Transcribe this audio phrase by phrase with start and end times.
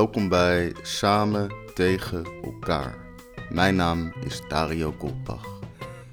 [0.00, 2.98] Welkom bij Samen tegen elkaar.
[3.50, 5.60] Mijn naam is Dario Goldbach.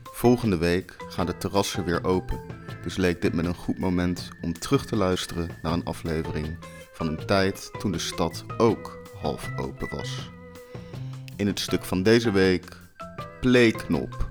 [0.03, 2.39] Volgende week gaan de terrassen weer open,
[2.83, 6.57] dus leek dit me een goed moment om terug te luisteren naar een aflevering
[6.91, 10.29] van een tijd toen de stad ook half open was.
[11.35, 12.77] In het stuk van deze week
[13.41, 14.27] Playknop.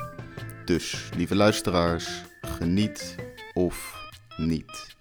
[0.65, 3.15] Dus, lieve luisteraars, geniet
[3.55, 3.95] of
[4.37, 4.96] niet.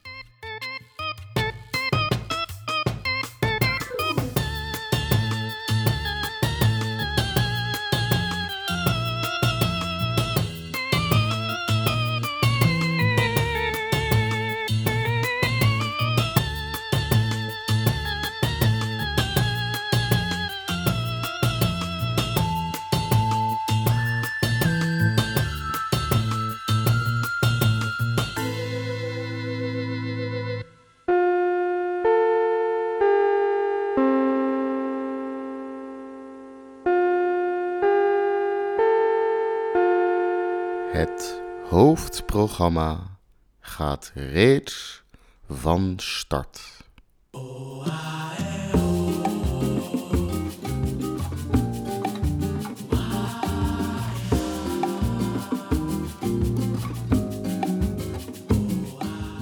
[42.35, 43.17] Hoofdprogramma
[43.59, 45.03] gaat reeds
[45.49, 46.61] van start.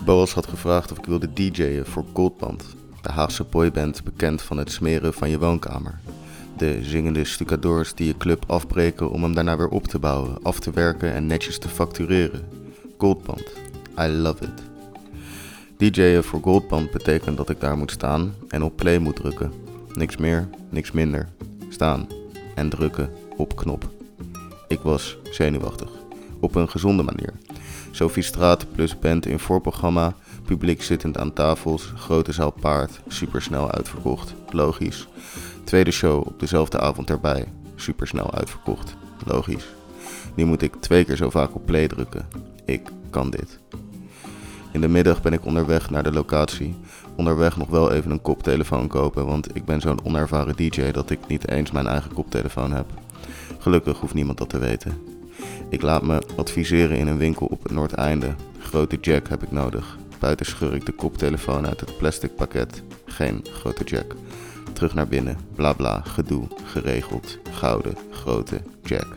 [0.05, 4.71] Boas had gevraagd of ik wilde DJ'en voor Goldband, de Haagse boyband bekend van het
[4.71, 5.99] smeren van je woonkamer.
[6.58, 10.59] De zingende stucadoors die je club afbreken om hem daarna weer op te bouwen, af
[10.59, 12.61] te werken en netjes te factureren.
[12.97, 13.53] Goldband.
[13.99, 14.63] I love it.
[15.77, 19.52] DJ'en voor Goldband betekent dat ik daar moet staan en op play moet drukken.
[19.94, 21.30] Niks meer, niks minder.
[21.69, 22.08] Staan
[22.55, 23.89] en drukken op knop.
[24.67, 25.89] Ik was zenuwachtig.
[26.39, 27.33] Op een gezonde manier.
[27.91, 34.33] Sophie Straat plus band in voorprogramma, publiek zittend aan tafels, grote zaal paard, supersnel uitverkocht.
[34.49, 35.08] Logisch.
[35.64, 37.45] Tweede show op dezelfde avond erbij.
[37.75, 38.95] Supersnel uitverkocht.
[39.25, 39.67] Logisch.
[40.36, 42.52] Nu moet ik twee keer zo vaak op play drukken.
[42.65, 43.59] Ik kan dit.
[44.71, 46.75] In de middag ben ik onderweg naar de locatie.
[47.15, 51.19] Onderweg nog wel even een koptelefoon kopen, want ik ben zo'n onervaren DJ dat ik
[51.27, 52.85] niet eens mijn eigen koptelefoon heb.
[53.59, 55.01] Gelukkig hoeft niemand dat te weten.
[55.69, 58.35] Ik laat me adviseren in een winkel op het Noordeinde.
[58.59, 59.97] Grote jack heb ik nodig.
[60.19, 62.83] Buiten scheur ik de koptelefoon uit het plastic pakket.
[63.05, 64.15] Geen grote jack.
[64.73, 65.37] Terug naar binnen.
[65.55, 66.01] Bla bla.
[66.01, 66.47] Gedoe.
[66.65, 67.37] Geregeld.
[67.51, 67.97] Gouden.
[68.11, 69.07] Grote jack.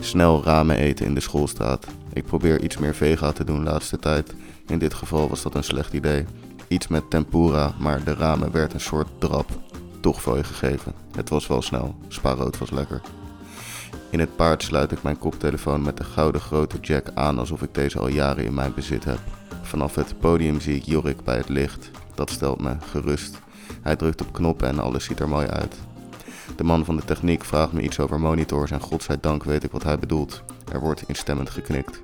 [0.00, 1.86] Snel ramen eten in de schoolstraat.
[2.16, 4.34] Ik probeer iets meer vega te doen laatste tijd.
[4.66, 6.24] In dit geval was dat een slecht idee.
[6.68, 9.50] Iets met tempura, maar de ramen werd een soort drap.
[10.00, 10.92] Toch voor je gegeven.
[11.16, 11.94] Het was wel snel.
[12.08, 13.00] Spaarrood was lekker.
[14.10, 17.74] In het paard sluit ik mijn koptelefoon met de gouden grote jack aan alsof ik
[17.74, 19.18] deze al jaren in mijn bezit heb.
[19.62, 21.90] Vanaf het podium zie ik Jorik bij het licht.
[22.14, 23.38] Dat stelt me gerust.
[23.82, 25.76] Hij drukt op knoppen en alles ziet er mooi uit.
[26.56, 29.82] De man van de techniek vraagt me iets over monitors en godzijdank weet ik wat
[29.82, 30.42] hij bedoelt.
[30.72, 32.00] Er wordt instemmend geknikt.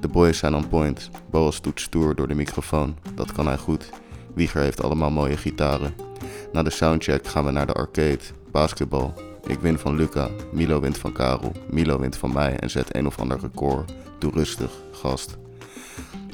[0.00, 1.10] De boys zijn on point.
[1.30, 2.96] Boas doet stoer door de microfoon.
[3.14, 3.90] Dat kan hij goed.
[4.34, 5.94] Wieger heeft allemaal mooie gitaren.
[6.52, 8.20] Na de soundcheck gaan we naar de arcade.
[8.50, 9.14] Basketbal.
[9.46, 10.28] Ik win van Luca.
[10.52, 11.52] Milo wint van Karel.
[11.70, 13.92] Milo wint van mij en zet een of ander record.
[14.18, 15.36] Doe rustig, gast.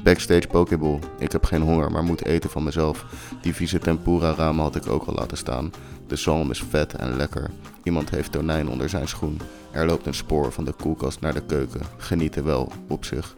[0.03, 0.99] Backstage Pokeball.
[1.19, 3.05] Ik heb geen honger, maar moet eten van mezelf.
[3.41, 5.73] Die vieze tempura ramen had ik ook al laten staan.
[6.07, 7.51] De zalm is vet en lekker.
[7.83, 9.41] Iemand heeft tonijn onder zijn schoen.
[9.71, 11.81] Er loopt een spoor van de koelkast naar de keuken.
[11.97, 13.37] Genieten wel, op zich.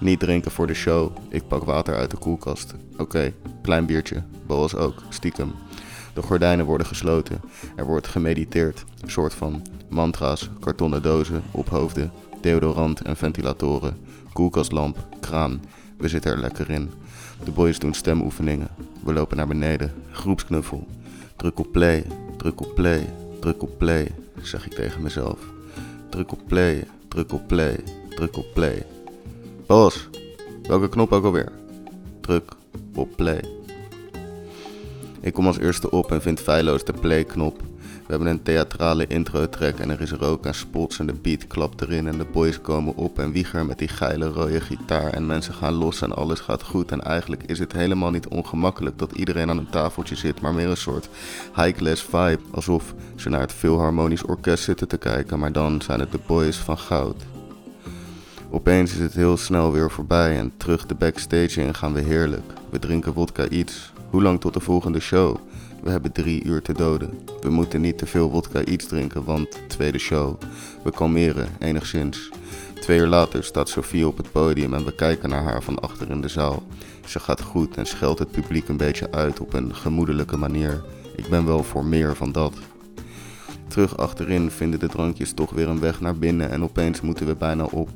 [0.00, 1.16] Niet drinken voor de show.
[1.28, 2.74] Ik pak water uit de koelkast.
[2.96, 4.22] Oké, klein biertje.
[4.46, 5.52] Boas ook, stiekem.
[6.14, 7.40] De gordijnen worden gesloten.
[7.76, 8.84] Er wordt gemediteerd.
[9.00, 13.96] Een soort van mantra's, kartonnen dozen, ophoofden, deodorant en ventilatoren.
[14.36, 15.60] Koelkastlamp, kraan.
[15.98, 16.90] We zitten er lekker in.
[17.44, 18.68] De boys doen stemoefeningen.
[19.04, 19.92] We lopen naar beneden.
[20.12, 20.86] Groepsknuffel.
[21.36, 22.04] Druk op play,
[22.36, 25.38] druk op play, druk op play, zeg ik tegen mezelf.
[26.08, 27.78] Druk op play, druk op play,
[28.08, 28.86] druk op play.
[29.66, 30.08] Bos,
[30.62, 31.52] welke knop ook alweer?
[32.20, 32.52] Druk
[32.94, 33.40] op play.
[35.20, 37.62] Ik kom als eerste op en vind feilloos de play-knop.
[38.06, 41.82] We hebben een theatrale intro-track en er is rook en spots en de beat klapt
[41.82, 45.54] erin en de boys komen op en Wieger met die geile rode gitaar en mensen
[45.54, 46.92] gaan los en alles gaat goed.
[46.92, 50.68] En eigenlijk is het helemaal niet ongemakkelijk dat iedereen aan een tafeltje zit, maar meer
[50.68, 51.08] een soort
[51.54, 52.38] high-class vibe.
[52.50, 56.56] Alsof ze naar het Philharmonisch Orkest zitten te kijken, maar dan zijn het de boys
[56.56, 57.24] van goud.
[58.50, 62.52] Opeens is het heel snel weer voorbij en terug de backstage in gaan we heerlijk.
[62.70, 63.92] We drinken wodka iets.
[64.10, 65.36] Hoe lang tot de volgende show?
[65.86, 67.18] We hebben drie uur te doden.
[67.40, 70.40] We moeten niet te veel wodka iets drinken, want tweede show.
[70.84, 72.30] We kalmeren, enigszins.
[72.80, 76.10] Twee uur later staat Sophie op het podium en we kijken naar haar van achter
[76.10, 76.62] in de zaal.
[77.04, 80.82] Ze gaat goed en scheldt het publiek een beetje uit op een gemoedelijke manier.
[81.16, 82.54] ik ben wel voor meer van dat.
[83.68, 87.36] Terug achterin vinden de drankjes toch weer een weg naar binnen en opeens moeten we
[87.36, 87.88] bijna op.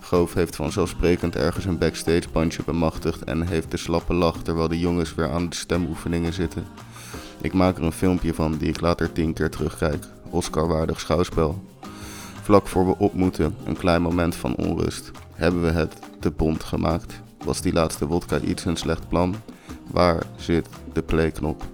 [0.00, 4.78] Goof heeft vanzelfsprekend ergens een backstage bandje bemachtigd en heeft de slappe lach terwijl de
[4.78, 6.66] jongens weer aan de stemoefeningen zitten.
[7.46, 10.04] Ik maak er een filmpje van die ik later tien keer terugkijk.
[10.30, 11.64] Oscar-waardig schouwspel.
[12.42, 15.10] Vlak voor we op moeten, een klein moment van onrust.
[15.32, 17.20] Hebben we het te bond gemaakt?
[17.44, 19.34] Was die laatste wodka iets een slecht plan?
[19.90, 21.64] Waar zit de playknop?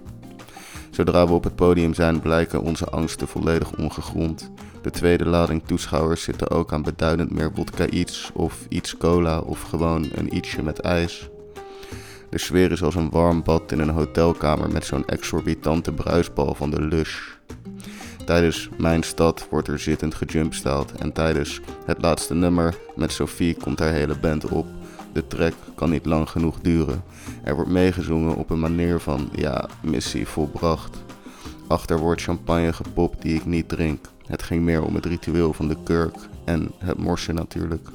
[0.89, 4.51] Zodra we op het podium zijn, blijken onze angsten volledig ongegrond.
[4.81, 9.61] De tweede lading toeschouwers zitten ook aan beduidend meer wodka iets of iets cola of
[9.61, 11.29] gewoon een ietsje met ijs.
[12.33, 16.69] De sfeer is als een warm bad in een hotelkamer met zo'n exorbitante bruisbal van
[16.69, 17.19] de Lush.
[18.25, 23.79] Tijdens Mijn Stad wordt er zittend gejumpstyled en tijdens het laatste nummer met Sophie komt
[23.79, 24.65] haar hele band op.
[25.11, 27.03] De track kan niet lang genoeg duren.
[27.43, 31.03] Er wordt meegezongen op een manier van, ja, missie volbracht.
[31.67, 34.05] Achter wordt champagne gepopt die ik niet drink.
[34.25, 36.15] Het ging meer om het ritueel van de kurk
[36.45, 37.87] en het morsen natuurlijk.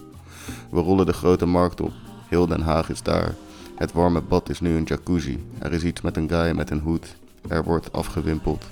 [0.70, 1.92] We rollen de grote markt op.
[2.28, 3.34] Heel Den Haag is daar.
[3.78, 5.46] Het warme bad is nu een jacuzzi.
[5.58, 7.16] Er is iets met een guy met een hoed.
[7.48, 8.64] Er wordt afgewimpeld.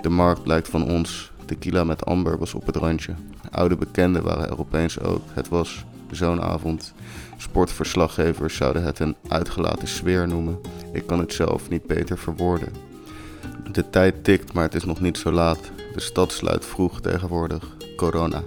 [0.00, 1.32] De markt lijkt van ons.
[1.44, 3.14] Tequila met amber was op het randje.
[3.50, 5.22] Oude bekenden waren er opeens ook.
[5.32, 6.94] Het was zo'n avond.
[7.36, 10.60] Sportverslaggevers zouden het een uitgelaten sfeer noemen.
[10.92, 12.72] Ik kan het zelf niet beter verwoorden.
[13.72, 15.70] De tijd tikt, maar het is nog niet zo laat.
[15.94, 17.76] De stad sluit vroeg tegenwoordig.
[17.96, 18.42] Corona.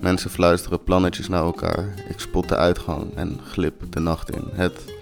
[0.00, 1.94] Mensen fluisteren plannetjes naar elkaar.
[2.08, 4.44] Ik spot de uitgang en glip de nacht in.
[4.52, 4.93] Het